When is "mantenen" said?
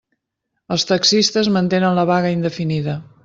1.59-1.99